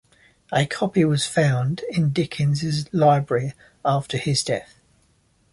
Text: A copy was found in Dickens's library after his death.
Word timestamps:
A 0.51 0.65
copy 0.65 1.05
was 1.05 1.27
found 1.27 1.81
in 1.91 2.09
Dickens's 2.09 2.91
library 2.91 3.53
after 3.85 4.17
his 4.17 4.43
death. 4.43 4.79